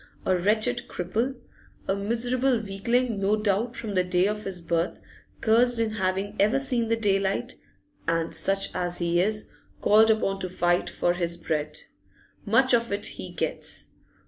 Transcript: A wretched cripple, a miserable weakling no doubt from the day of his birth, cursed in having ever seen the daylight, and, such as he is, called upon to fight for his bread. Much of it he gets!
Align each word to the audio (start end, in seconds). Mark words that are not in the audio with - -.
A 0.25 0.35
wretched 0.35 0.87
cripple, 0.87 1.35
a 1.87 1.93
miserable 1.93 2.59
weakling 2.59 3.19
no 3.19 3.35
doubt 3.35 3.75
from 3.75 3.93
the 3.93 4.03
day 4.03 4.25
of 4.25 4.45
his 4.45 4.59
birth, 4.59 4.99
cursed 5.41 5.77
in 5.77 5.91
having 5.91 6.35
ever 6.39 6.57
seen 6.57 6.87
the 6.87 6.95
daylight, 6.95 7.59
and, 8.07 8.33
such 8.33 8.73
as 8.73 8.97
he 8.97 9.21
is, 9.21 9.49
called 9.79 10.09
upon 10.09 10.39
to 10.39 10.49
fight 10.49 10.89
for 10.89 11.13
his 11.13 11.37
bread. 11.37 11.77
Much 12.45 12.73
of 12.73 12.91
it 12.91 13.05
he 13.05 13.31
gets! 13.31 13.89